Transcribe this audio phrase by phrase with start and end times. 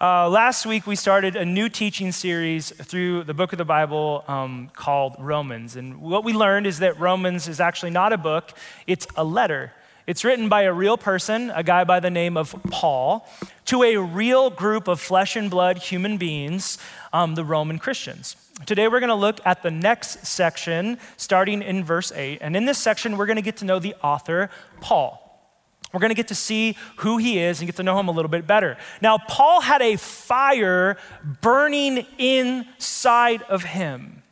[0.00, 4.22] Uh, last week, we started a new teaching series through the book of the Bible
[4.28, 5.74] um, called Romans.
[5.74, 8.52] And what we learned is that Romans is actually not a book,
[8.86, 9.72] it's a letter.
[10.06, 13.28] It's written by a real person, a guy by the name of Paul,
[13.64, 16.78] to a real group of flesh and blood human beings,
[17.12, 18.36] um, the Roman Christians.
[18.66, 22.38] Today, we're going to look at the next section, starting in verse 8.
[22.40, 24.48] And in this section, we're going to get to know the author,
[24.80, 25.27] Paul.
[25.92, 28.12] We're going to get to see who he is and get to know him a
[28.12, 28.76] little bit better.
[29.00, 30.96] Now, Paul had a fire
[31.40, 34.22] burning inside of him.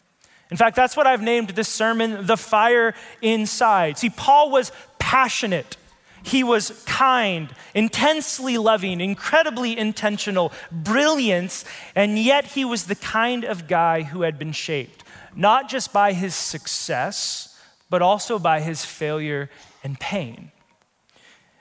[0.50, 3.98] In fact, that's what I've named this sermon, The Fire Inside.
[3.98, 5.76] See, Paul was passionate.
[6.22, 13.68] He was kind, intensely loving, incredibly intentional, brilliant, and yet he was the kind of
[13.68, 15.04] guy who had been shaped,
[15.34, 17.56] not just by his success,
[17.88, 19.50] but also by his failure
[19.84, 20.50] and pain.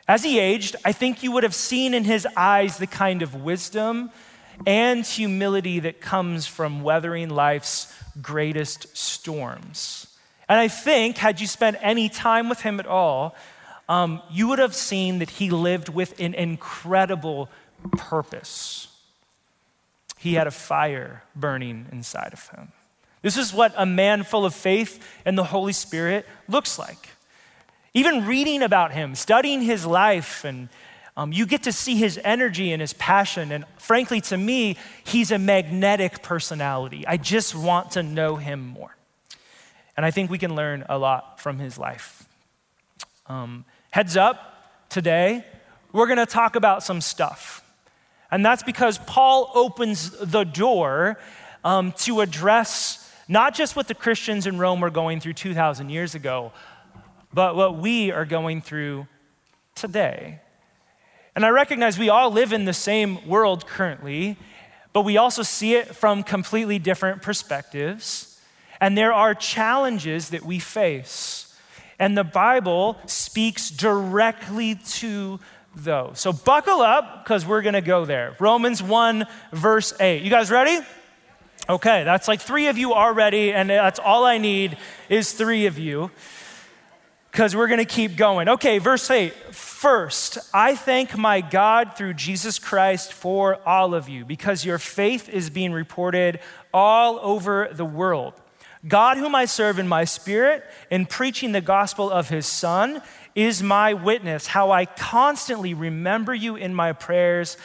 [0.08, 3.34] As he aged, I think you would have seen in his eyes the kind of
[3.34, 4.12] wisdom
[4.66, 10.07] and humility that comes from weathering life's greatest storms.
[10.48, 13.35] And I think, had you spent any time with him at all,
[13.90, 17.49] um, you would have seen that he lived with an incredible
[17.98, 18.87] purpose.
[20.18, 22.71] He had a fire burning inside of him.
[23.21, 27.10] This is what a man full of faith and the Holy Spirit looks like.
[27.96, 30.68] Even reading about him, studying his life, and
[31.15, 33.54] um, you get to see his energy and his passion.
[33.54, 37.07] And frankly, to me, he's a magnetic personality.
[37.07, 38.96] I just want to know him more.
[39.96, 42.27] And I think we can learn a lot from his life.
[43.27, 45.46] Um, heads up, today,
[45.93, 47.63] we're going to talk about some stuff.
[48.30, 51.18] And that's because Paul opens the door
[51.63, 56.13] um, to address not just what the Christians in Rome were going through 2,000 years
[56.13, 56.52] ago,
[57.36, 59.05] but what we are going through
[59.76, 60.40] today.
[61.36, 64.38] And I recognize we all live in the same world currently,
[64.94, 68.40] but we also see it from completely different perspectives.
[68.80, 71.53] And there are challenges that we face.
[72.00, 75.42] And the Bible speaks directly to
[75.76, 76.22] those.
[76.22, 78.38] So buckle up because we're going to go there.
[78.40, 80.22] Romans 1, verse 8.
[80.22, 80.80] You guys ready?
[81.68, 84.78] Okay, that's like three of you already, and that's all I need
[85.09, 86.12] is three of you
[87.35, 88.47] because we're going to keep going.
[88.47, 89.34] Okay, verse 8.
[89.53, 95.28] First, I thank my God through Jesus Christ for all of you because your faith
[95.28, 96.40] is being reported
[96.73, 98.35] all over the world.
[98.88, 103.01] God, whom I serve in my spirit in preaching the gospel of his Son,
[103.35, 107.57] is my witness, how I constantly remember you in my prayers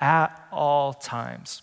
[0.00, 1.60] at all times.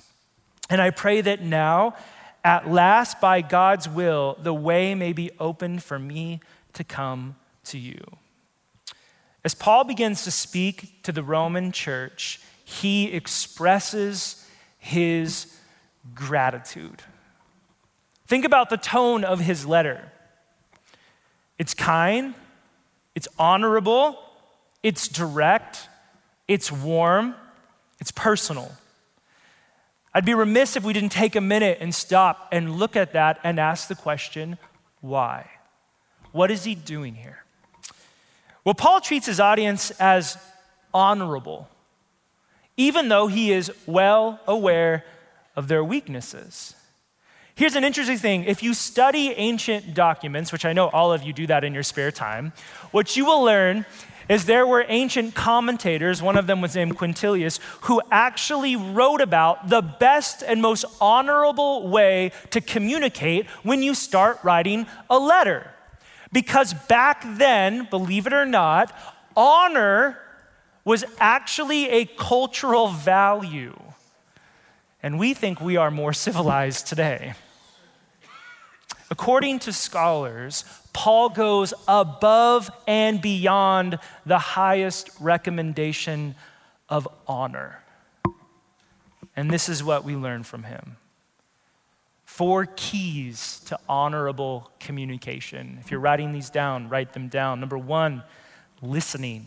[0.69, 1.95] And I pray that now,
[2.43, 6.41] at last, by God's will, the way may be opened for me
[6.73, 8.03] to come to you.
[9.43, 14.47] As Paul begins to speak to the Roman church, he expresses
[14.79, 15.55] his
[16.15, 17.03] gratitude.
[18.27, 20.11] Think about the tone of his letter.
[21.59, 22.33] It's kind,
[23.13, 24.19] it's honorable,
[24.81, 25.89] it's direct,
[26.47, 27.35] it's warm,
[27.99, 28.71] it's personal.
[30.13, 33.39] I'd be remiss if we didn't take a minute and stop and look at that
[33.43, 34.57] and ask the question
[35.01, 35.49] why?
[36.31, 37.44] What is he doing here?
[38.65, 40.37] Well, Paul treats his audience as
[40.91, 41.69] honorable,
[42.77, 45.05] even though he is well aware
[45.55, 46.75] of their weaknesses.
[47.53, 51.31] Here's an interesting thing if you study ancient documents, which I know all of you
[51.31, 52.53] do that in your spare time,
[52.91, 53.85] what you will learn
[54.27, 59.69] is there were ancient commentators, one of them was named Quintilius, who actually wrote about
[59.69, 65.74] the best and most honorable way to communicate when you start writing a letter.
[66.35, 68.91] Because back then, believe it or not,
[69.37, 70.17] honor
[70.83, 73.73] was actually a cultural value.
[75.01, 77.35] And we think we are more civilized today.
[79.09, 86.35] According to scholars, Paul goes above and beyond the highest recommendation
[86.89, 87.81] of honor.
[89.37, 90.97] And this is what we learn from him
[92.35, 95.77] four keys to honorable communication.
[95.79, 97.61] If you're writing these down, write them down.
[97.61, 98.23] Number one,
[98.81, 99.45] listening.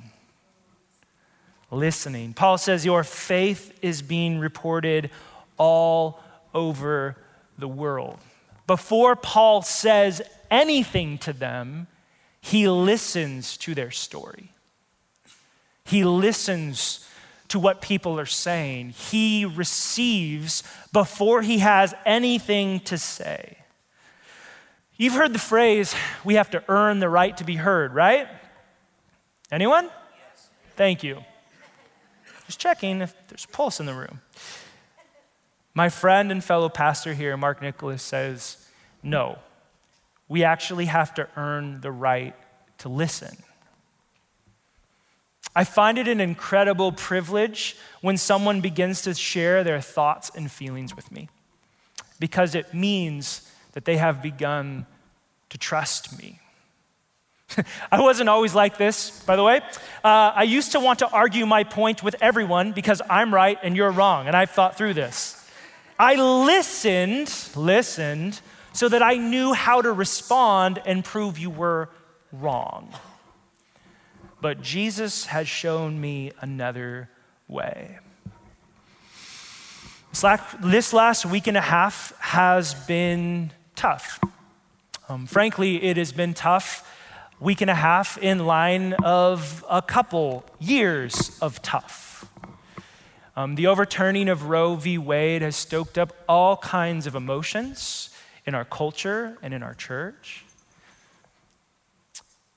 [1.71, 2.33] Listening.
[2.33, 5.11] Paul says, Your faith is being reported
[5.59, 6.23] all
[6.55, 7.19] over
[7.59, 8.21] the world.
[8.67, 11.89] Before Paul says anything to them,
[12.41, 14.51] he listens to their story.
[15.85, 17.07] He listens
[17.49, 18.91] to what people are saying.
[18.91, 20.63] He receives
[20.93, 23.59] before he has anything to say.
[24.97, 28.29] You've heard the phrase, we have to earn the right to be heard, right?
[29.51, 29.91] Anyone?
[30.77, 31.25] Thank you.
[32.47, 34.21] Just checking if there's a pulse in the room.
[35.75, 38.69] My friend and fellow pastor here, Mark Nicholas, says,
[39.03, 39.39] no,
[40.29, 42.35] we actually have to earn the right
[42.79, 43.37] to listen.
[45.55, 50.95] I find it an incredible privilege when someone begins to share their thoughts and feelings
[50.95, 51.29] with me
[52.21, 54.87] because it means that they have begun
[55.51, 56.39] to trust me.
[57.93, 59.61] I wasn't always like this, by the way.
[60.05, 63.77] Uh, I used to want to argue my point with everyone because I'm right and
[63.77, 65.35] you're wrong, and I've thought through this.
[65.99, 68.41] I listened, listened,
[68.73, 71.89] so that I knew how to respond and prove you were
[72.33, 72.93] wrong.
[74.41, 77.11] But Jesus has shown me another
[77.49, 77.99] way.
[80.61, 84.21] This last week and a half has been tough.
[85.09, 86.89] Um, frankly, it has been tough
[87.41, 92.29] week and a half in line of a couple years of tough.
[93.37, 94.99] Um, the overturning of Roe v.
[94.99, 98.11] Wade has stoked up all kinds of emotions
[98.45, 100.45] in our culture and in our church.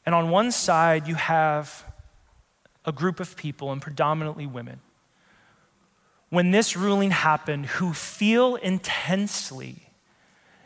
[0.05, 1.85] And on one side, you have
[2.85, 4.79] a group of people, and predominantly women,
[6.29, 9.87] when this ruling happened, who feel intensely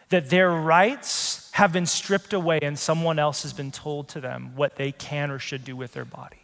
[0.10, 4.52] that their rights have been stripped away and someone else has been told to them
[4.56, 6.38] what they can or should do with their body.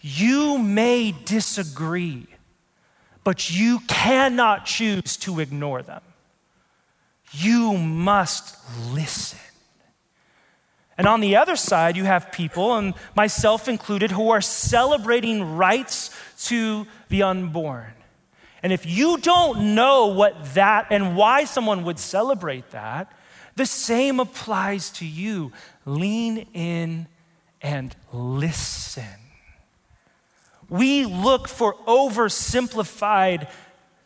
[0.00, 2.26] You may disagree,
[3.24, 6.02] but you cannot choose to ignore them.
[7.32, 8.56] You must
[8.92, 9.38] listen.
[10.98, 16.10] And on the other side, you have people, and myself included, who are celebrating rights
[16.46, 17.92] to the unborn.
[18.62, 23.12] And if you don't know what that and why someone would celebrate that,
[23.54, 25.52] the same applies to you.
[25.84, 27.06] Lean in
[27.60, 29.04] and listen.
[30.68, 33.48] We look for oversimplified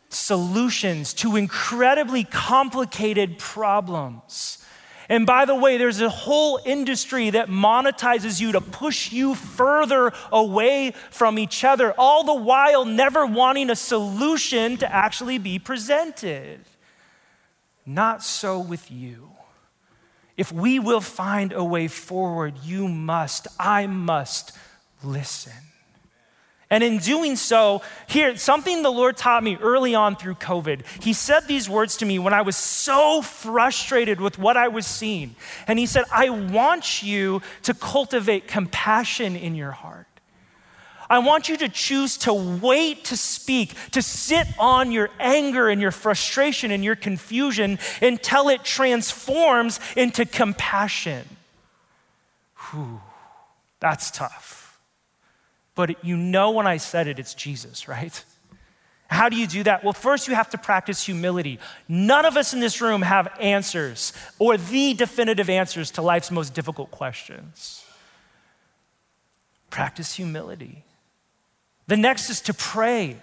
[0.09, 4.60] solutions to incredibly complicated problems.
[5.11, 10.13] And by the way, there's a whole industry that monetizes you to push you further
[10.31, 16.61] away from each other, all the while never wanting a solution to actually be presented.
[17.85, 19.31] Not so with you.
[20.37, 24.53] If we will find a way forward, you must, I must
[25.03, 25.70] listen.
[26.71, 30.83] And in doing so, here, something the Lord taught me early on through COVID.
[31.03, 34.87] He said these words to me when I was so frustrated with what I was
[34.87, 35.35] seeing.
[35.67, 40.07] And He said, I want you to cultivate compassion in your heart.
[41.09, 45.81] I want you to choose to wait to speak, to sit on your anger and
[45.81, 51.27] your frustration and your confusion until it transforms into compassion.
[52.71, 53.01] Whew,
[53.81, 54.60] that's tough.
[55.75, 58.23] But you know when I said it, it's Jesus, right?
[59.07, 59.83] How do you do that?
[59.83, 61.59] Well, first you have to practice humility.
[61.89, 66.53] None of us in this room have answers or the definitive answers to life's most
[66.53, 67.85] difficult questions.
[69.69, 70.85] Practice humility.
[71.87, 73.17] The next is to pray.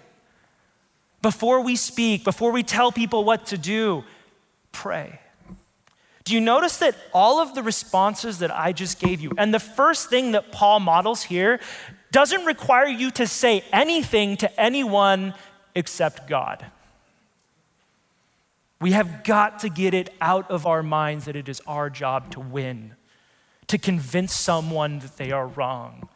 [1.23, 4.05] Before we speak, before we tell people what to do,
[4.73, 5.21] pray.
[6.25, 9.59] Do you notice that all of the responses that I just gave you, and the
[9.59, 11.61] first thing that Paul models here
[12.11, 15.35] doesn't require you to say anything to anyone
[15.75, 16.65] except God.
[18.81, 22.31] We have got to get it out of our minds that it is our job
[22.33, 22.95] to win,
[23.67, 26.09] to convince someone that they are wrong,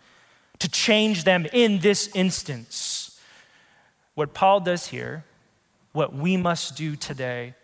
[0.61, 3.21] to change them in this instance.
[4.15, 5.25] What Paul does here,
[5.93, 7.55] what we must do today,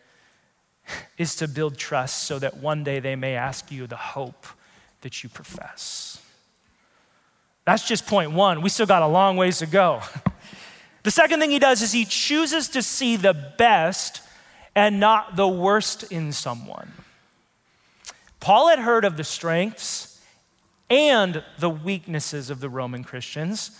[1.16, 4.46] is to build trust so that one day they may ask you the hope
[5.02, 6.17] that you profess.
[7.68, 8.62] That's just point one.
[8.62, 10.00] We still got a long ways to go.
[11.02, 14.22] the second thing he does is he chooses to see the best
[14.74, 16.90] and not the worst in someone.
[18.40, 20.18] Paul had heard of the strengths
[20.88, 23.78] and the weaknesses of the Roman Christians,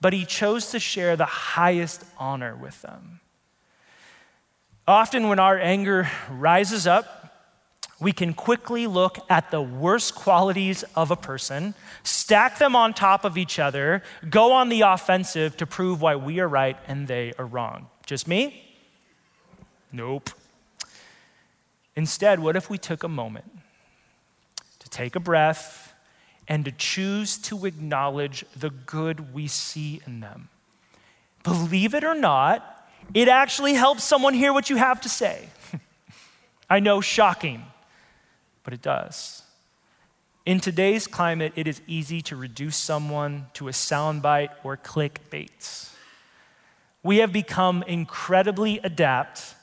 [0.00, 3.20] but he chose to share the highest honor with them.
[4.88, 7.17] Often, when our anger rises up,
[8.00, 11.74] we can quickly look at the worst qualities of a person,
[12.04, 16.38] stack them on top of each other, go on the offensive to prove why we
[16.38, 17.88] are right and they are wrong.
[18.06, 18.62] Just me?
[19.90, 20.30] Nope.
[21.96, 23.50] Instead, what if we took a moment
[24.78, 25.92] to take a breath
[26.46, 30.48] and to choose to acknowledge the good we see in them?
[31.42, 35.48] Believe it or not, it actually helps someone hear what you have to say.
[36.70, 37.64] I know, shocking
[38.68, 39.44] but it does.
[40.44, 45.88] In today's climate, it is easy to reduce someone to a soundbite or clickbait.
[47.02, 49.54] we have become incredibly adept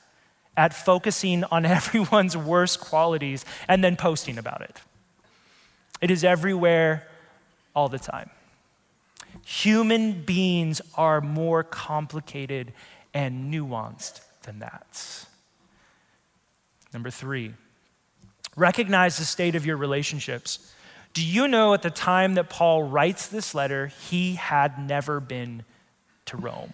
[0.56, 4.80] at focusing on everyone's worst qualities and then posting about it.
[6.00, 7.06] It is everywhere
[7.76, 8.30] all the time.
[9.44, 12.72] Human beings are more complicated
[13.14, 15.26] and nuanced than that.
[16.92, 17.54] Number three,
[18.56, 20.72] recognize the state of your relationships.
[21.12, 25.64] Do you know at the time that Paul writes this letter, he had never been
[26.26, 26.72] to Rome?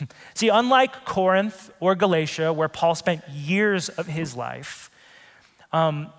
[0.34, 4.90] See, unlike Corinth or Galatia, where Paul spent years of his life,
[5.72, 6.12] um,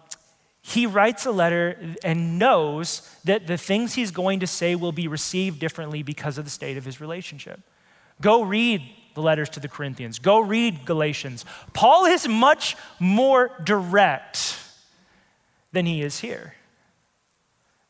[0.62, 5.08] he writes a letter and knows that the things he's going to say will be
[5.08, 7.60] received differently because of the state of his relationship.
[8.22, 8.82] Go read
[9.14, 11.46] the letters to the Corinthians, go read Galatians.
[11.74, 14.58] Paul is much more direct
[15.72, 16.56] than he is here.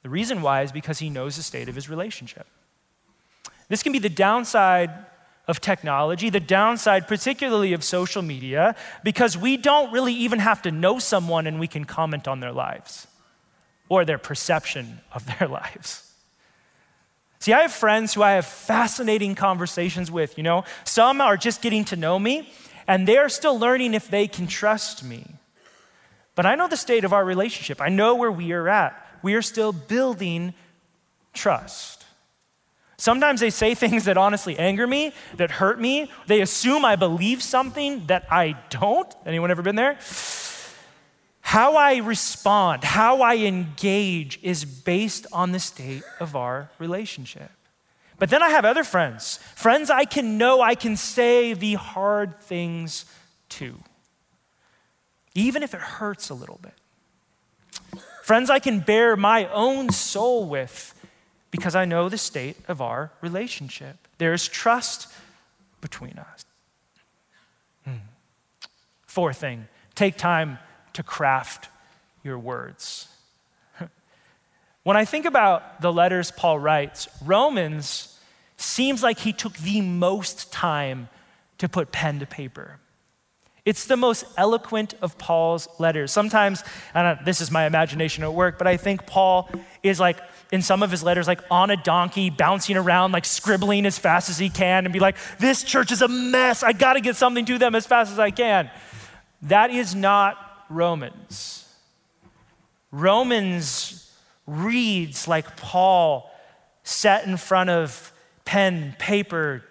[0.01, 2.47] The reason why is because he knows the state of his relationship.
[3.69, 4.91] This can be the downside
[5.47, 10.71] of technology, the downside, particularly of social media, because we don't really even have to
[10.71, 13.07] know someone and we can comment on their lives
[13.89, 16.12] or their perception of their lives.
[17.43, 20.63] See, I have friends who I have fascinating conversations with, you know.
[20.85, 22.49] Some are just getting to know me,
[22.87, 25.25] and they're still learning if they can trust me.
[26.35, 28.95] But I know the state of our relationship, I know where we are at.
[29.23, 30.53] We are still building
[31.33, 32.05] trust.
[32.95, 36.09] Sometimes they say things that honestly anger me, that hurt me.
[36.27, 39.13] They assume I believe something that I don't.
[39.25, 39.97] Anyone ever been there?
[41.53, 47.51] How I respond, how I engage is based on the state of our relationship.
[48.17, 52.39] But then I have other friends, friends I can know I can say the hard
[52.39, 53.05] things
[53.49, 53.75] to,
[55.35, 58.01] even if it hurts a little bit.
[58.23, 60.95] Friends I can bare my own soul with
[61.51, 64.07] because I know the state of our relationship.
[64.17, 65.07] There's trust
[65.81, 66.45] between us.
[67.85, 68.07] Hmm.
[69.05, 70.57] Fourth thing, take time
[70.93, 71.69] to craft
[72.23, 73.07] your words.
[74.83, 78.19] when I think about the letters Paul writes, Romans
[78.57, 81.09] seems like he took the most time
[81.57, 82.79] to put pen to paper.
[83.65, 86.11] It's the most eloquent of Paul's letters.
[86.11, 89.49] Sometimes, and this is my imagination at work, but I think Paul
[89.81, 90.19] is like
[90.51, 94.29] in some of his letters, like on a donkey, bouncing around, like scribbling as fast
[94.29, 96.61] as he can, and be like, This church is a mess.
[96.61, 98.69] I got to get something to them as fast as I can.
[99.43, 100.37] That is not
[100.73, 101.67] Romans.
[102.91, 104.11] Romans
[104.45, 106.29] reads like Paul
[106.83, 108.11] sat in front of
[108.45, 109.63] pen, paper,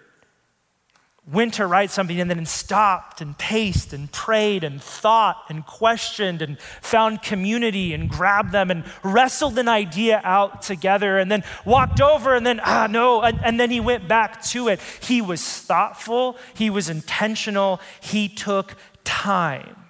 [1.31, 6.41] went to write something and then stopped and paced and prayed and thought and questioned
[6.41, 12.01] and found community and grabbed them and wrestled an idea out together and then walked
[12.01, 14.81] over and then, ah, no, and, and then he went back to it.
[15.01, 19.82] He was thoughtful, he was intentional, he took time.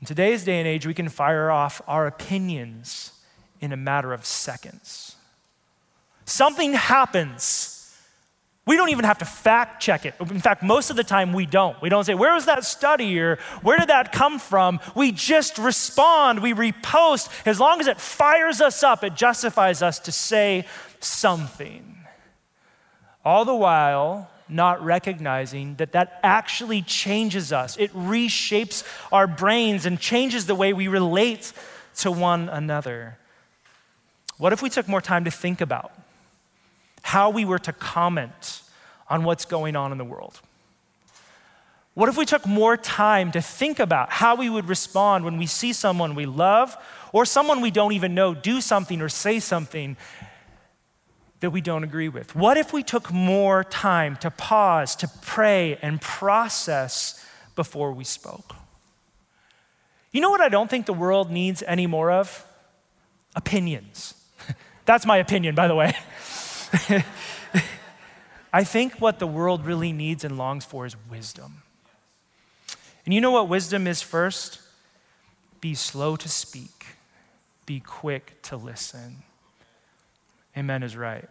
[0.00, 3.12] In today's day and age, we can fire off our opinions
[3.60, 5.16] in a matter of seconds.
[6.24, 7.80] Something happens
[8.70, 10.14] we don't even have to fact check it.
[10.20, 11.80] In fact, most of the time we don't.
[11.82, 14.78] We don't say, Where was that study or where did that come from?
[14.94, 17.30] We just respond, we repost.
[17.46, 20.66] As long as it fires us up, it justifies us to say
[21.00, 21.96] something.
[23.24, 27.76] All the while, not recognizing that that actually changes us.
[27.76, 31.52] It reshapes our brains and changes the way we relate
[31.98, 33.18] to one another.
[34.38, 35.92] What if we took more time to think about
[37.02, 38.62] how we were to comment
[39.08, 40.40] on what's going on in the world?
[41.94, 45.46] What if we took more time to think about how we would respond when we
[45.46, 46.76] see someone we love
[47.12, 49.96] or someone we don't even know do something or say something
[51.40, 52.36] that we don't agree with?
[52.36, 58.54] What if we took more time to pause, to pray, and process before we spoke?
[60.12, 62.46] You know what I don't think the world needs any more of?
[63.36, 64.14] Opinions.
[64.84, 65.94] That's my opinion, by the way.
[68.52, 71.62] I think what the world really needs and longs for is wisdom.
[73.04, 74.60] And you know what wisdom is first?
[75.60, 76.86] Be slow to speak,
[77.66, 79.22] be quick to listen.
[80.56, 81.28] Amen is right.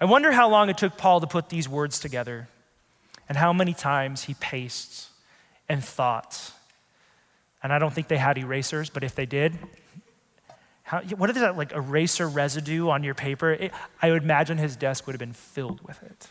[0.00, 2.48] I wonder how long it took Paul to put these words together
[3.28, 5.08] and how many times he paced
[5.68, 6.52] and thought.
[7.62, 9.58] And I don't think they had erasers, but if they did,
[10.82, 13.52] how, what is that like eraser residue on your paper?
[13.52, 16.28] It, I would imagine his desk would have been filled with it.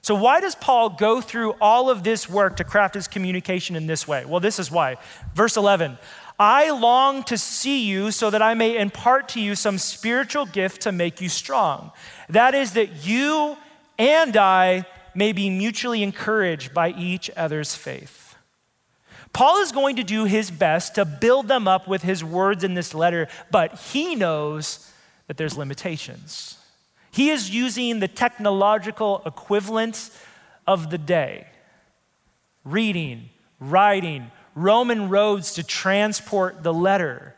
[0.00, 3.86] So, why does Paul go through all of this work to craft his communication in
[3.86, 4.24] this way?
[4.24, 4.96] Well, this is why.
[5.34, 5.96] Verse 11
[6.42, 10.82] I long to see you so that I may impart to you some spiritual gift
[10.82, 11.92] to make you strong.
[12.28, 13.56] That is, that you
[13.96, 14.84] and I
[15.14, 18.34] may be mutually encouraged by each other's faith.
[19.32, 22.74] Paul is going to do his best to build them up with his words in
[22.74, 24.92] this letter, but he knows
[25.28, 26.58] that there's limitations.
[27.12, 30.10] He is using the technological equivalent
[30.66, 31.46] of the day
[32.64, 33.30] reading,
[33.60, 37.34] writing, Roman roads to transport the letter.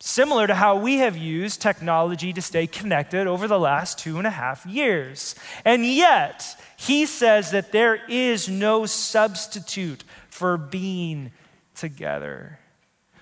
[0.00, 4.26] Similar to how we have used technology to stay connected over the last two and
[4.26, 5.36] a half years.
[5.64, 11.30] And yet, he says that there is no substitute for being
[11.76, 12.58] together.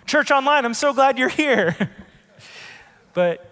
[0.06, 1.76] Church Online, I'm so glad you're here.
[3.14, 3.49] but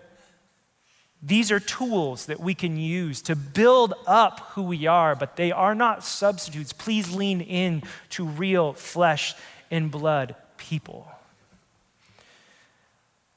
[1.22, 5.50] these are tools that we can use to build up who we are, but they
[5.50, 6.72] are not substitutes.
[6.72, 9.34] Please lean in to real flesh
[9.70, 11.08] and blood people.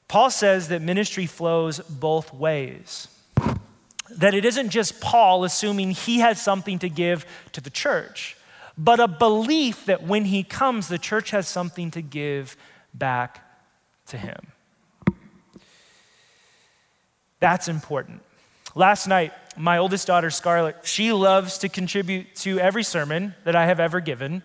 [0.06, 3.08] Paul says that ministry flows both ways.
[4.10, 8.36] That it isn't just Paul assuming he has something to give to the church,
[8.76, 12.56] but a belief that when he comes, the church has something to give
[12.92, 13.40] back
[14.08, 14.51] to him.
[17.42, 18.22] That's important.
[18.76, 23.66] Last night, my oldest daughter, Scarlett, she loves to contribute to every sermon that I
[23.66, 24.44] have ever given.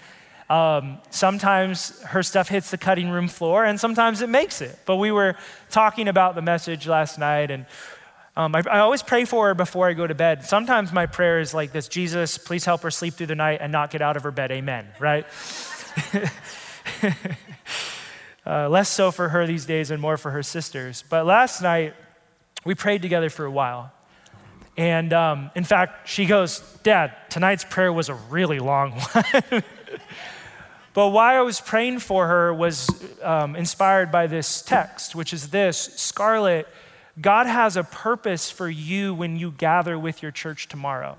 [0.50, 4.80] Um, sometimes her stuff hits the cutting room floor, and sometimes it makes it.
[4.88, 5.36] But we were
[5.70, 7.68] talking about the message last night, and
[8.36, 10.44] um, I, I, always pray for her before I go to bed.
[10.44, 13.72] Sometimes my prayer is like this Jesus, please help her sleep through the night and
[13.72, 14.52] not get out of her bed.
[14.52, 15.28] Amen, right?
[18.44, 21.04] uh, less so for her these days and more for her sisters.
[21.08, 21.94] But last night,
[22.68, 23.94] we prayed together for a while.
[24.76, 29.64] And um, in fact, she goes, Dad, tonight's prayer was a really long one.
[30.94, 32.90] but why I was praying for her was
[33.24, 36.68] um, inspired by this text, which is this Scarlett,
[37.22, 41.18] God has a purpose for you when you gather with your church tomorrow.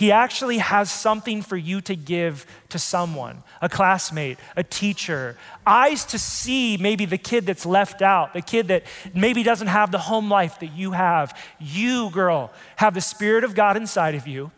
[0.00, 5.36] He actually has something for you to give to someone, a classmate, a teacher,
[5.66, 9.90] eyes to see maybe the kid that's left out, the kid that maybe doesn't have
[9.90, 11.38] the home life that you have.
[11.58, 14.52] You, girl, have the Spirit of God inside of you.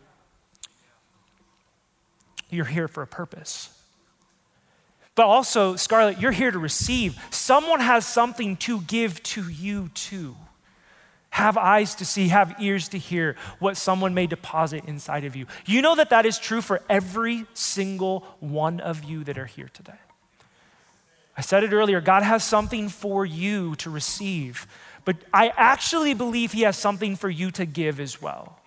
[2.49, 3.77] You're here for a purpose.
[5.13, 7.19] But also, Scarlett, you're here to receive.
[7.31, 10.37] Someone has something to give to you too.
[11.33, 15.47] Have eyes to see, have ears to hear what someone may deposit inside of you.
[15.65, 19.67] You know that that is true for every single one of you that are here
[19.73, 19.97] today.
[21.35, 24.67] I said it earlier God has something for you to receive,
[25.05, 28.59] but I actually believe He has something for you to give as well.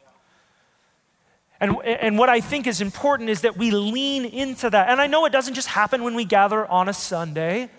[1.61, 4.89] And, and what I think is important is that we lean into that.
[4.89, 7.71] And I know it doesn't just happen when we gather on a Sunday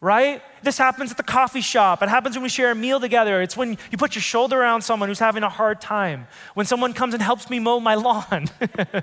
[0.00, 0.42] right?
[0.62, 2.02] This happens at the coffee shop.
[2.02, 3.42] It happens when we share a meal together.
[3.42, 6.26] It's when you put your shoulder around someone who's having a hard time.
[6.54, 8.48] When someone comes and helps me mow my lawn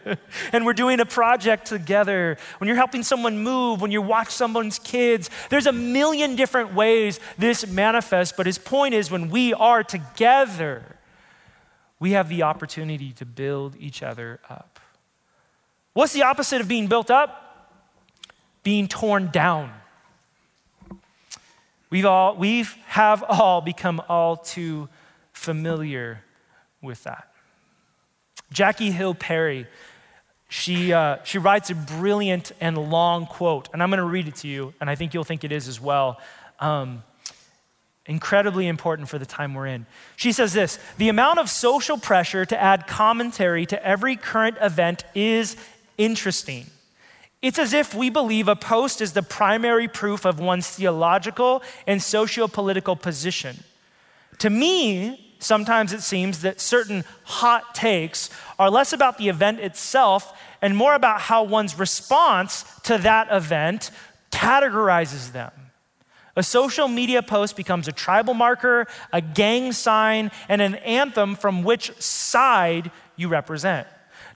[0.51, 2.37] and we're doing a project together.
[2.57, 5.29] When you're helping someone move, when you watch someone's kids.
[5.49, 10.97] There's a million different ways this manifests, but his point is when we are together,
[11.99, 14.79] we have the opportunity to build each other up.
[15.93, 17.43] What's the opposite of being built up?
[18.63, 19.71] Being torn down.
[21.89, 24.89] We've all, we have all become all too
[25.31, 26.23] familiar
[26.81, 27.31] with that.
[28.51, 29.67] Jackie Hill Perry,
[30.49, 34.35] she, uh, she writes a brilliant and long quote, and I'm going to read it
[34.37, 36.19] to you, and I think you'll think it is as well.
[36.59, 37.03] Um,
[38.05, 39.85] incredibly important for the time we're in.
[40.15, 45.03] She says this The amount of social pressure to add commentary to every current event
[45.13, 45.57] is
[45.97, 46.65] interesting.
[47.41, 52.01] It's as if we believe a post is the primary proof of one's theological and
[52.01, 53.63] socio political position.
[54.39, 60.35] To me, sometimes it seems that certain hot takes are less about the event itself
[60.61, 63.91] and more about how one's response to that event
[64.31, 65.51] categorizes them.
[66.35, 71.63] A social media post becomes a tribal marker, a gang sign, and an anthem from
[71.63, 73.87] which side you represent.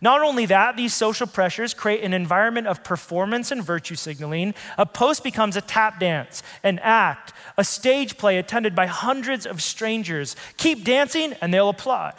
[0.03, 4.55] Not only that, these social pressures create an environment of performance and virtue signaling.
[4.79, 9.61] A post becomes a tap dance, an act, a stage play attended by hundreds of
[9.61, 10.35] strangers.
[10.57, 12.15] Keep dancing and they'll applaud.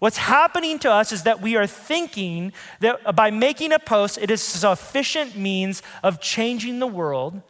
[0.00, 4.32] What's happening to us is that we are thinking that by making a post, it
[4.32, 7.40] is sufficient means of changing the world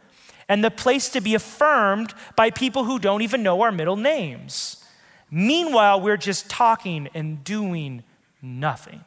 [0.47, 4.85] and the place to be affirmed by people who don't even know our middle names.
[5.31, 8.03] Meanwhile, we're just talking and doing
[8.39, 9.03] nothing.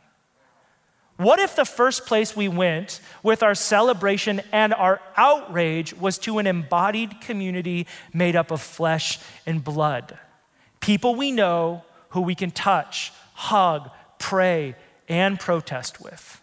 [1.17, 6.39] What if the first place we went with our celebration and our outrage was to
[6.39, 10.19] an embodied community made up of flesh and blood?
[10.81, 14.77] People we know who we can touch, hug, pray,
[15.09, 16.41] and protest with.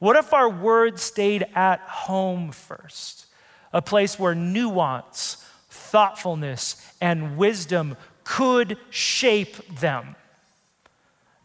[0.00, 3.26] What if our words stayed at home first?
[3.72, 10.16] A place where nuance, thoughtfulness, and wisdom could shape them.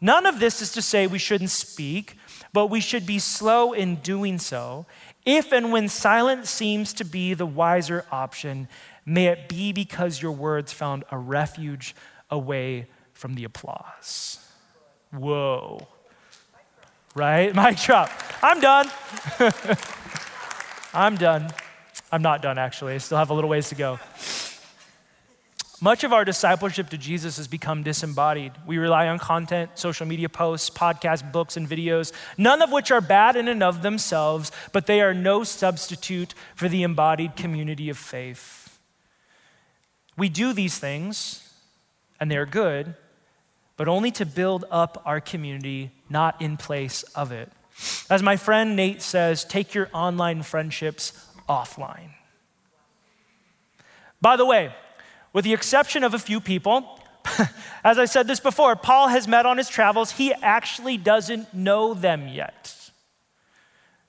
[0.00, 2.16] None of this is to say we shouldn't speak
[2.54, 4.86] but we should be slow in doing so.
[5.26, 8.68] If and when silence seems to be the wiser option,
[9.04, 11.96] may it be because your words found a refuge
[12.30, 14.38] away from the applause.
[15.10, 15.86] Whoa.
[17.16, 17.52] Right?
[17.56, 18.08] Mic drop.
[18.40, 18.88] I'm done.
[20.94, 21.50] I'm done.
[22.12, 22.94] I'm not done, actually.
[22.94, 23.98] I still have a little ways to go.
[25.84, 28.52] Much of our discipleship to Jesus has become disembodied.
[28.66, 33.02] We rely on content, social media posts, podcasts, books, and videos, none of which are
[33.02, 37.98] bad in and of themselves, but they are no substitute for the embodied community of
[37.98, 38.78] faith.
[40.16, 41.52] We do these things,
[42.18, 42.94] and they're good,
[43.76, 47.52] but only to build up our community, not in place of it.
[48.08, 51.12] As my friend Nate says, take your online friendships
[51.46, 52.12] offline.
[54.22, 54.72] By the way,
[55.34, 56.98] with the exception of a few people.
[57.84, 60.12] As I said this before, Paul has met on his travels.
[60.12, 62.74] He actually doesn't know them yet.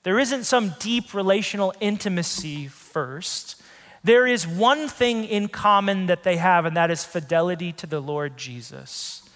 [0.04, 3.60] There isn't some deep relational intimacy first.
[4.04, 8.00] There is one thing in common that they have, and that is fidelity to the
[8.00, 9.28] Lord Jesus.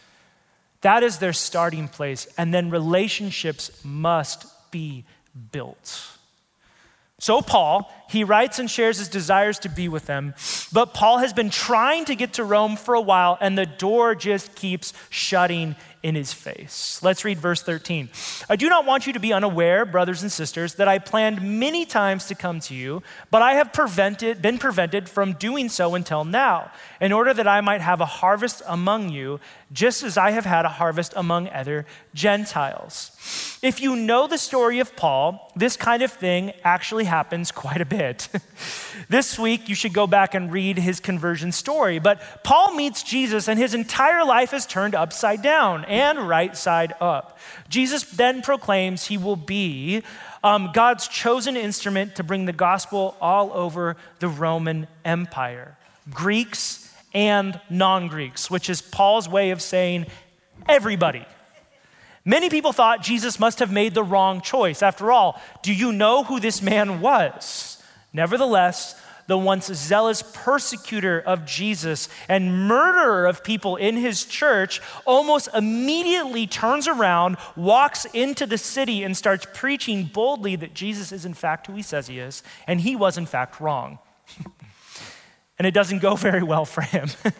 [0.83, 5.05] That is their starting place, and then relationships must be
[5.51, 6.19] built.
[7.19, 10.35] So, Paul, he writes and shares his desires to be with them,
[10.73, 14.15] but Paul has been trying to get to Rome for a while, and the door
[14.15, 16.99] just keeps shutting in his face.
[17.03, 18.09] Let's read verse 13.
[18.49, 21.85] I do not want you to be unaware, brothers and sisters, that I planned many
[21.85, 26.25] times to come to you, but I have prevented, been prevented from doing so until
[26.25, 29.41] now, in order that I might have a harvest among you,
[29.73, 33.59] just as I have had a harvest among other Gentiles.
[33.63, 37.85] If you know the story of Paul, this kind of thing actually happens quite a
[37.85, 38.00] bit.
[39.09, 41.99] this week, you should go back and read his conversion story.
[41.99, 46.95] But Paul meets Jesus, and his entire life is turned upside down and right side
[47.01, 47.39] up.
[47.69, 50.03] Jesus then proclaims he will be
[50.43, 55.77] um, God's chosen instrument to bring the gospel all over the Roman Empire.
[56.11, 60.07] Greeks and non Greeks, which is Paul's way of saying
[60.69, 61.27] everybody.
[62.25, 64.83] Many people thought Jesus must have made the wrong choice.
[64.83, 67.70] After all, do you know who this man was?
[68.13, 75.49] Nevertheless, the once zealous persecutor of Jesus and murderer of people in his church, almost
[75.55, 81.35] immediately turns around, walks into the city, and starts preaching boldly that Jesus is, in
[81.35, 84.01] fact, who he says he is, and he was, in fact, wrong.
[85.59, 87.09] and it doesn't go very well for him.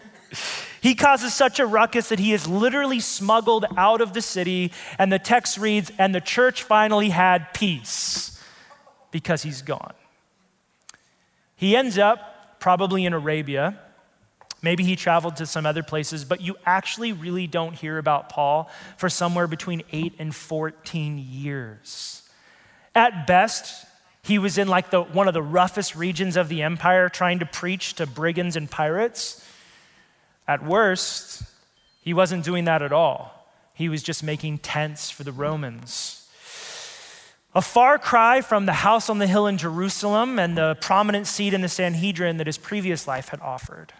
[0.81, 5.13] He causes such a ruckus that he is literally smuggled out of the city, and
[5.13, 8.41] the text reads, and the church finally had peace
[9.11, 9.93] because he's gone.
[11.61, 13.79] He ends up probably in Arabia.
[14.63, 18.67] Maybe he traveled to some other places, but you actually really don't hear about Paul
[18.97, 22.27] for somewhere between 8 and 14 years.
[22.95, 23.85] At best,
[24.23, 27.45] he was in like the, one of the roughest regions of the empire trying to
[27.45, 29.47] preach to brigands and pirates.
[30.47, 31.43] At worst,
[32.01, 33.47] he wasn't doing that at all.
[33.75, 36.20] He was just making tents for the Romans.
[37.53, 41.53] A far cry from the house on the hill in Jerusalem and the prominent seat
[41.53, 43.91] in the Sanhedrin that his previous life had offered.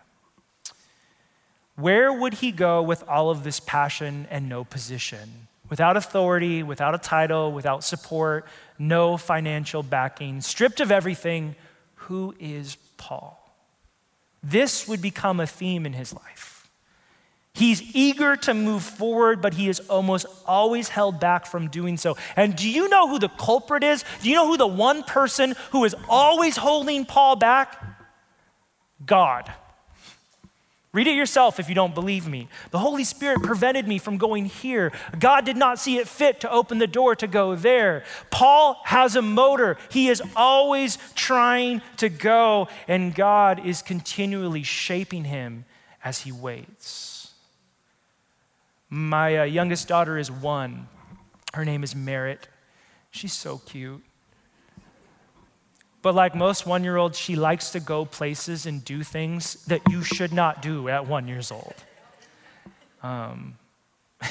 [1.76, 5.48] Where would he go with all of this passion and no position?
[5.70, 8.46] Without authority, without a title, without support,
[8.80, 11.56] no financial backing, stripped of everything,
[11.96, 13.38] who is Paul?
[14.44, 16.51] This would become a theme in his life.
[17.54, 22.16] He's eager to move forward, but he is almost always held back from doing so.
[22.36, 24.06] And do you know who the culprit is?
[24.22, 27.84] Do you know who the one person who is always holding Paul back?
[29.06, 29.52] God.
[30.94, 32.50] Read it yourself if you don't believe me.
[32.72, 34.92] The Holy Spirit prevented me from going here.
[35.18, 38.04] God did not see it fit to open the door to go there.
[38.30, 39.78] Paul has a motor.
[39.90, 45.64] He is always trying to go, and God is continually shaping him
[46.04, 47.11] as he waits.
[48.94, 50.90] My uh, youngest daughter is one.
[51.54, 52.50] Her name is Merritt.
[53.10, 54.04] She's so cute.
[56.02, 59.82] But like most one year olds, she likes to go places and do things that
[59.90, 61.74] you should not do at one years old.
[63.02, 63.56] Um,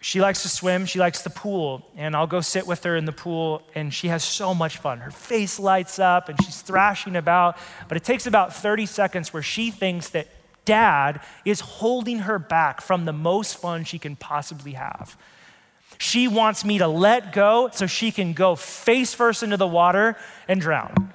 [0.00, 3.04] she likes to swim, she likes the pool, and I'll go sit with her in
[3.04, 4.98] the pool, and she has so much fun.
[4.98, 7.56] Her face lights up, and she's thrashing about,
[7.86, 10.26] but it takes about 30 seconds where she thinks that
[10.64, 15.16] dad is holding her back from the most fun she can possibly have.
[15.98, 20.16] She wants me to let go so she can go face first into the water
[20.48, 21.12] and drown.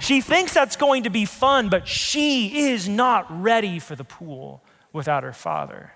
[0.00, 4.62] She thinks that's going to be fun, but she is not ready for the pool
[4.92, 5.92] without her father.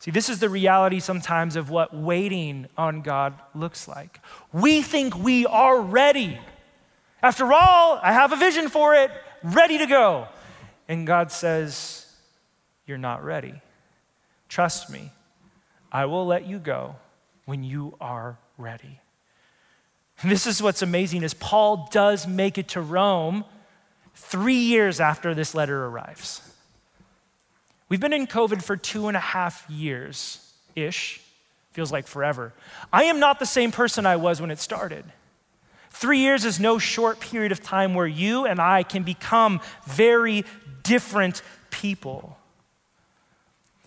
[0.00, 4.20] See, this is the reality sometimes of what waiting on God looks like.
[4.52, 6.38] We think we are ready.
[7.22, 9.10] After all, I have a vision for it,
[9.44, 10.26] ready to go.
[10.88, 12.06] And God says,
[12.86, 13.54] You're not ready.
[14.48, 15.12] Trust me,
[15.92, 16.96] I will let you go
[17.44, 19.00] when you are ready.
[20.22, 23.44] And this is what's amazing is Paul does make it to Rome
[24.14, 26.40] 3 years after this letter arrives.
[27.88, 31.20] We've been in COVID for two and a half years ish.
[31.72, 32.52] Feels like forever.
[32.92, 35.04] I am not the same person I was when it started.
[35.94, 40.44] Three years is no short period of time where you and I can become very
[40.82, 42.36] different people.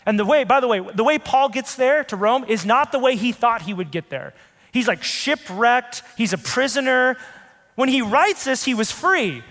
[0.05, 2.93] And the way, by the way, the way Paul gets there to Rome is not
[2.93, 4.33] the way he thought he would get there.
[4.71, 7.17] He's like shipwrecked, he's a prisoner.
[7.75, 9.43] When he writes this, he was free.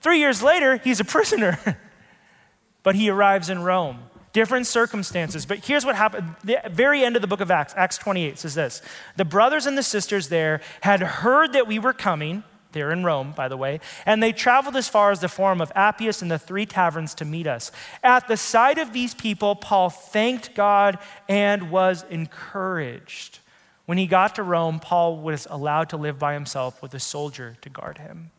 [0.00, 1.60] Three years later, he's a prisoner.
[2.82, 4.09] but he arrives in Rome.
[4.32, 5.44] Different circumstances.
[5.44, 6.36] But here's what happened.
[6.44, 8.82] The very end of the book of Acts, Acts 28 says this
[9.16, 12.44] The brothers and the sisters there had heard that we were coming.
[12.72, 13.80] They're in Rome, by the way.
[14.06, 17.24] And they traveled as far as the Forum of Appius and the three taverns to
[17.24, 17.72] meet us.
[18.04, 23.40] At the sight of these people, Paul thanked God and was encouraged.
[23.86, 27.56] When he got to Rome, Paul was allowed to live by himself with a soldier
[27.62, 28.30] to guard him.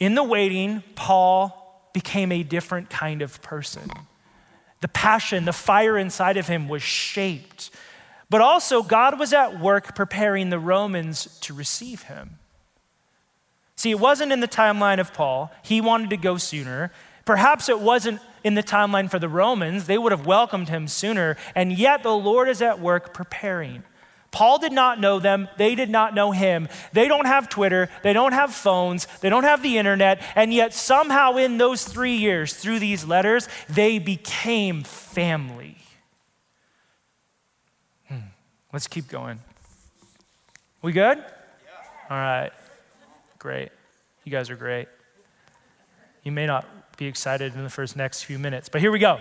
[0.00, 3.88] In the waiting, Paul became a different kind of person.
[4.82, 7.70] The passion, the fire inside of him was shaped.
[8.28, 12.38] But also, God was at work preparing the Romans to receive him.
[13.76, 15.52] See, it wasn't in the timeline of Paul.
[15.62, 16.92] He wanted to go sooner.
[17.24, 19.86] Perhaps it wasn't in the timeline for the Romans.
[19.86, 21.36] They would have welcomed him sooner.
[21.54, 23.84] And yet, the Lord is at work preparing.
[24.32, 25.48] Paul did not know them.
[25.58, 26.68] They did not know him.
[26.92, 27.90] They don't have Twitter.
[28.02, 29.06] They don't have phones.
[29.20, 30.22] They don't have the internet.
[30.34, 35.76] And yet, somehow, in those three years, through these letters, they became family.
[38.08, 38.32] Hmm.
[38.72, 39.38] Let's keep going.
[40.80, 41.18] We good?
[41.18, 41.24] Yeah.
[42.10, 42.50] All right.
[43.38, 43.68] Great.
[44.24, 44.88] You guys are great.
[46.24, 49.20] You may not be excited in the first next few minutes, but here we go.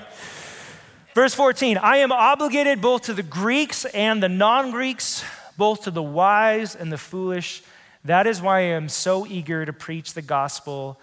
[1.13, 5.23] Verse 14 I am obligated both to the Greeks and the non Greeks,
[5.57, 7.63] both to the wise and the foolish.
[8.05, 10.99] That is why I am so eager to preach the gospel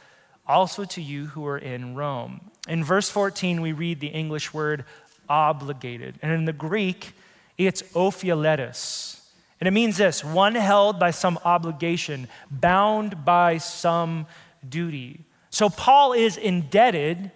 [0.47, 2.41] also to you who are in Rome.
[2.67, 4.85] In verse 14, we read the English word
[5.29, 6.19] obligated.
[6.23, 7.13] And in the Greek,
[7.59, 9.21] it's ophialetos.
[9.61, 14.27] And it means this one held by some obligation, bound by some
[14.67, 15.25] duty.
[15.51, 17.31] So Paul is indebted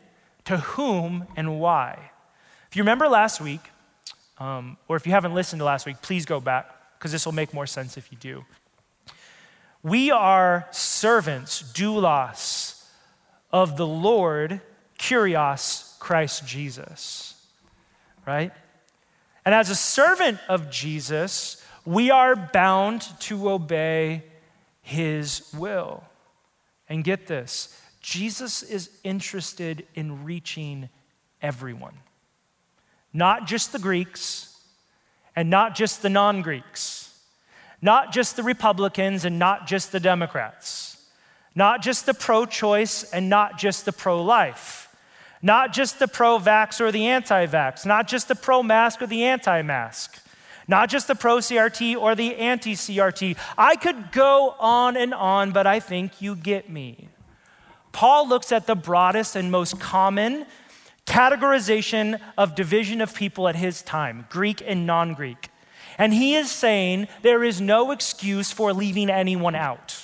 [0.46, 2.11] to whom and why?
[2.72, 3.60] If you remember last week,
[4.38, 7.34] um, or if you haven't listened to last week, please go back because this will
[7.34, 8.46] make more sense if you do.
[9.82, 12.82] We are servants, doulos,
[13.52, 14.62] of the Lord,
[14.98, 17.34] Kyrios, Christ Jesus,
[18.26, 18.52] right?
[19.44, 24.22] And as a servant of Jesus, we are bound to obey
[24.80, 26.04] his will.
[26.88, 30.88] And get this Jesus is interested in reaching
[31.42, 31.96] everyone.
[33.12, 34.56] Not just the Greeks
[35.36, 37.18] and not just the non Greeks,
[37.80, 41.04] not just the Republicans and not just the Democrats,
[41.54, 44.88] not just the pro choice and not just the pro life,
[45.42, 49.06] not just the pro vax or the anti vax, not just the pro mask or
[49.06, 50.18] the anti mask.
[50.68, 53.36] Not just the pro CRT or the anti CRT.
[53.58, 57.08] I could go on and on, but I think you get me.
[57.90, 60.46] Paul looks at the broadest and most common
[61.06, 65.48] categorization of division of people at his time Greek and non Greek.
[65.98, 70.02] And he is saying there is no excuse for leaving anyone out.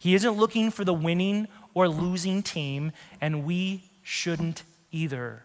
[0.00, 5.44] He isn't looking for the winning or losing team, and we shouldn't either.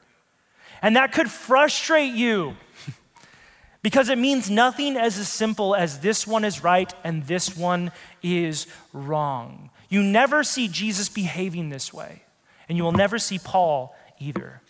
[0.82, 2.56] And that could frustrate you
[3.82, 7.92] because it means nothing as simple as this one is right and this one
[8.24, 9.70] is wrong.
[9.90, 12.24] You never see Jesus behaving this way.
[12.68, 14.62] And you will never see Paul either.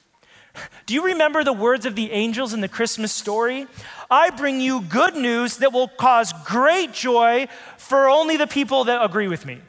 [0.85, 3.67] Do you remember the words of the angels in the Christmas story?
[4.09, 9.03] I bring you good news that will cause great joy for only the people that
[9.03, 9.59] agree with me.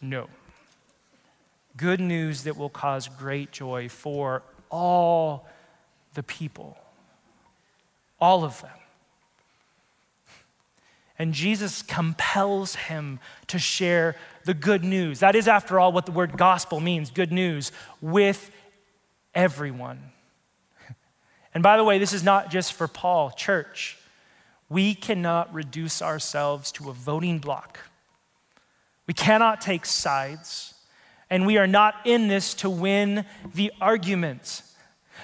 [0.00, 0.28] No.
[1.76, 5.46] good news that will cause great joy for all
[6.14, 6.76] the people.
[8.20, 8.70] All of them.
[11.18, 15.20] And Jesus compels him to share the good news.
[15.20, 18.50] That is, after all, what the word gospel means good news with
[19.34, 20.00] everyone.
[21.54, 23.96] And by the way, this is not just for Paul, church.
[24.68, 27.78] We cannot reduce ourselves to a voting bloc.
[29.06, 30.74] We cannot take sides.
[31.30, 33.24] And we are not in this to win
[33.54, 34.62] the argument.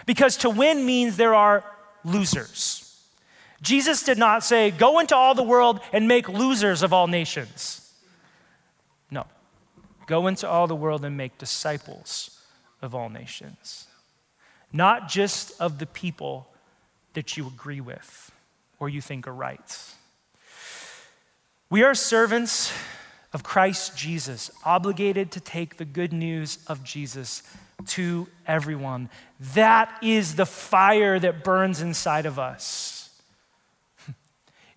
[0.07, 1.65] Because to win means there are
[2.05, 2.82] losers.
[3.63, 7.91] Jesus did not say, Go into all the world and make losers of all nations.
[9.11, 9.27] No.
[10.07, 12.39] Go into all the world and make disciples
[12.83, 13.87] of all nations.
[14.73, 16.49] Not just of the people
[17.15, 18.33] that you agree with
[18.81, 19.95] or you think are right.
[21.71, 22.73] We are servants
[23.33, 27.43] of Christ Jesus, obligated to take the good news of Jesus
[27.87, 29.09] to everyone.
[29.55, 32.92] That is the fire that burns inside of us.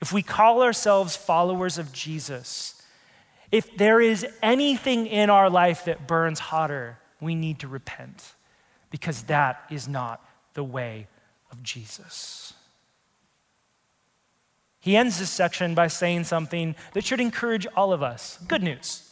[0.02, 2.82] If we call ourselves followers of Jesus,
[3.52, 8.34] if there is anything in our life that burns hotter, we need to repent
[8.90, 11.08] because that is not the way
[11.52, 12.54] of Jesus.
[14.80, 18.38] He ends this section by saying something that should encourage all of us.
[18.48, 19.10] Good news.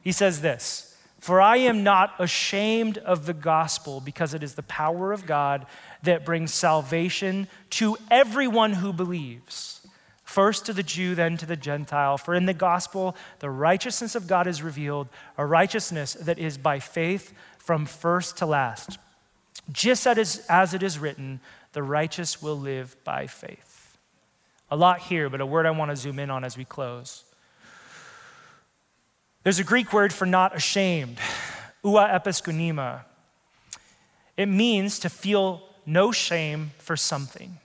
[0.00, 4.62] He says this For I am not ashamed of the gospel because it is the
[4.62, 5.66] power of God
[6.04, 9.77] that brings salvation to everyone who believes
[10.38, 12.16] first to the Jew, then to the Gentile.
[12.16, 16.78] For in the gospel, the righteousness of God is revealed, a righteousness that is by
[16.78, 19.00] faith from first to last.
[19.72, 21.40] Just as it is written,
[21.72, 23.98] the righteous will live by faith.
[24.70, 27.24] A lot here, but a word I want to zoom in on as we close.
[29.42, 31.18] There's a Greek word for not ashamed,
[31.82, 33.00] ua episkunema.
[34.36, 37.58] It means to feel no shame for something.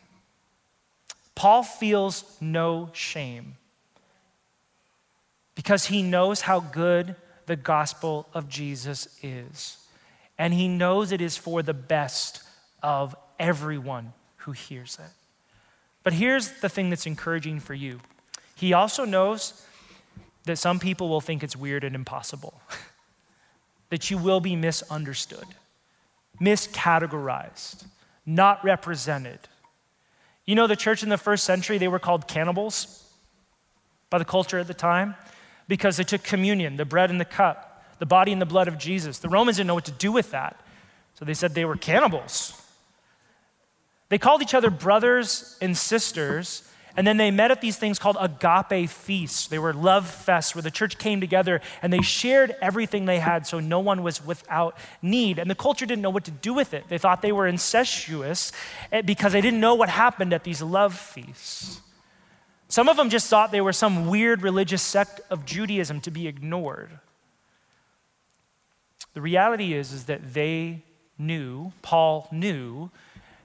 [1.35, 3.55] Paul feels no shame
[5.55, 7.15] because he knows how good
[7.45, 9.77] the gospel of Jesus is.
[10.37, 12.41] And he knows it is for the best
[12.81, 15.11] of everyone who hears it.
[16.03, 17.99] But here's the thing that's encouraging for you
[18.55, 19.65] he also knows
[20.45, 22.61] that some people will think it's weird and impossible,
[23.89, 25.45] that you will be misunderstood,
[26.39, 27.85] miscategorized,
[28.25, 29.39] not represented.
[30.45, 33.03] You know, the church in the first century, they were called cannibals
[34.09, 35.15] by the culture at the time
[35.67, 38.77] because they took communion, the bread and the cup, the body and the blood of
[38.77, 39.19] Jesus.
[39.19, 40.59] The Romans didn't know what to do with that.
[41.15, 42.59] So they said they were cannibals.
[44.09, 48.17] They called each other brothers and sisters and then they met at these things called
[48.19, 49.47] agape feasts.
[49.47, 53.47] They were love fests where the church came together and they shared everything they had
[53.47, 55.39] so no one was without need.
[55.39, 56.85] And the culture didn't know what to do with it.
[56.89, 58.51] They thought they were incestuous
[58.91, 61.81] eh, because they didn't know what happened at these love feasts.
[62.67, 66.27] Some of them just thought they were some weird religious sect of Judaism to be
[66.27, 66.99] ignored.
[69.15, 70.83] The reality is, is that they
[71.17, 72.89] knew, Paul knew,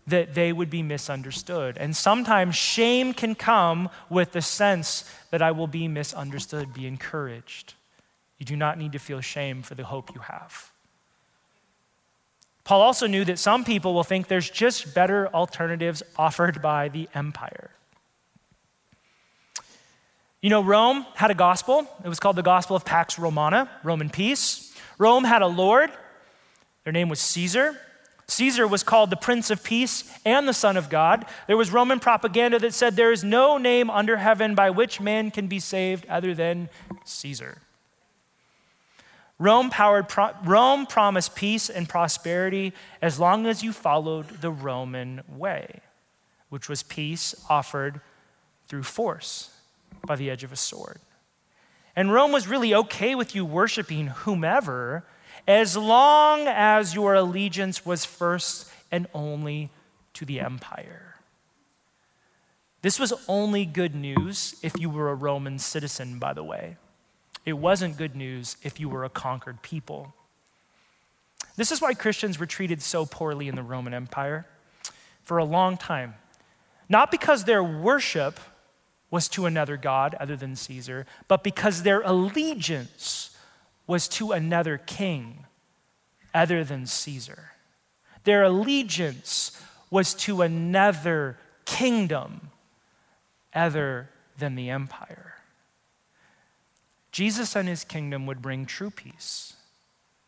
[0.09, 1.77] that they would be misunderstood.
[1.79, 7.75] And sometimes shame can come with the sense that I will be misunderstood, be encouraged.
[8.39, 10.73] You do not need to feel shame for the hope you have.
[12.65, 17.09] Paul also knew that some people will think there's just better alternatives offered by the
[17.15, 17.71] empire.
[20.43, 21.87] You know, Rome had a gospel.
[22.05, 24.73] It was called the Gospel of Pax Romana, Roman peace.
[24.99, 25.91] Rome had a Lord.
[26.85, 27.77] Their name was Caesar.
[28.29, 31.25] Caesar was called the Prince of Peace and the Son of God.
[31.47, 35.31] There was Roman propaganda that said there is no name under heaven by which man
[35.31, 36.69] can be saved other than
[37.05, 37.63] Caesar.
[39.39, 40.07] Rome, powered,
[40.45, 45.81] Rome promised peace and prosperity as long as you followed the Roman way,
[46.51, 48.01] which was peace offered
[48.67, 49.51] through force
[50.07, 50.99] by the edge of a sword.
[51.97, 55.05] And Rome was really okay with you worshiping whomever
[55.49, 59.71] as long as your allegiance was first and only
[60.13, 61.17] to the empire.
[62.83, 66.77] This was only good news if you were a Roman citizen, by the way.
[67.47, 70.13] It wasn't good news if you were a conquered people.
[71.57, 74.47] This is why Christians were treated so poorly in the Roman Empire
[75.25, 76.15] for a long time.
[76.91, 78.39] Not because their worship
[79.11, 83.35] was to another God other than Caesar, but because their allegiance
[83.89, 85.47] was to another king
[86.33, 87.53] other than Caesar.
[88.23, 89.61] Their allegiance
[89.91, 92.51] was to another kingdom
[93.53, 95.35] other than the empire.
[97.11, 99.55] Jesus and his kingdom would bring true peace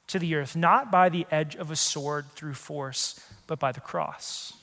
[0.06, 3.80] to the earth, not by the edge of a sword through force, but by the
[3.80, 4.54] cross.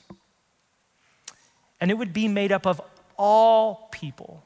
[1.80, 2.80] And it would be made up of
[3.16, 4.42] all people,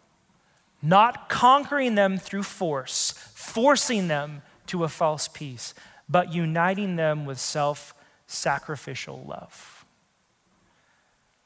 [0.83, 5.74] not conquering them through force, forcing them to a false peace,
[6.09, 7.95] but uniting them with self
[8.26, 9.85] sacrificial love.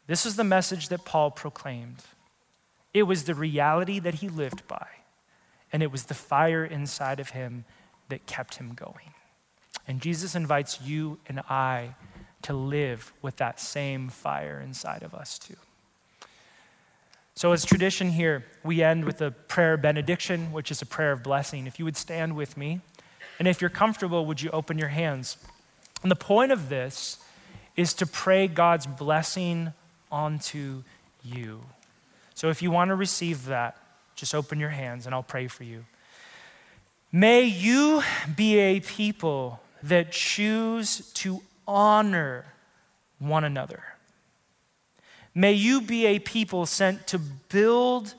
[0.06, 2.02] This is the message that Paul proclaimed.
[2.94, 4.86] It was the reality that he lived by,
[5.72, 7.64] and it was the fire inside of him
[8.08, 9.12] that kept him going.
[9.88, 11.94] And Jesus invites you and I
[12.42, 15.56] to live with that same fire inside of us, too.
[17.36, 21.22] So, as tradition here, we end with a prayer benediction, which is a prayer of
[21.22, 21.66] blessing.
[21.66, 22.80] If you would stand with me,
[23.38, 25.36] and if you're comfortable, would you open your hands?
[26.02, 27.18] And the point of this
[27.76, 29.74] is to pray God's blessing
[30.10, 30.82] onto
[31.22, 31.60] you.
[32.34, 33.76] So, if you want to receive that,
[34.14, 35.84] just open your hands and I'll pray for you.
[37.12, 38.02] May you
[38.34, 42.46] be a people that choose to honor
[43.18, 43.82] one another.
[45.38, 48.14] May you be a people sent to build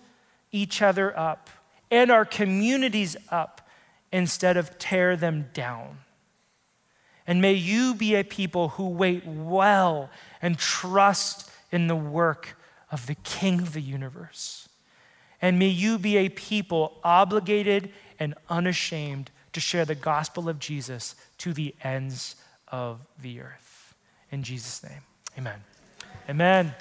[0.51, 1.49] each other up
[1.89, 3.67] and our communities up
[4.11, 5.97] instead of tear them down.
[7.25, 10.11] And may you be a people who wait well
[10.43, 12.55] and trust in the work
[12.91, 14.69] of the King of the universe.
[15.41, 21.15] And may you be a people obligated and unashamed to share the gospel of Jesus
[21.39, 22.35] to the ends
[22.67, 23.95] of the earth.
[24.31, 25.01] In Jesus' name,
[25.35, 25.63] amen.
[26.29, 26.75] Amen.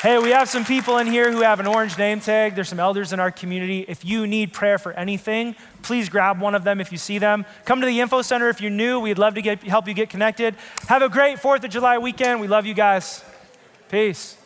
[0.00, 2.54] Hey, we have some people in here who have an orange name tag.
[2.54, 3.84] There's some elders in our community.
[3.88, 7.44] If you need prayer for anything, please grab one of them if you see them.
[7.64, 9.00] Come to the info center if you're new.
[9.00, 10.54] We'd love to get, help you get connected.
[10.86, 12.40] Have a great 4th of July weekend.
[12.40, 13.24] We love you guys.
[13.88, 14.36] Peace.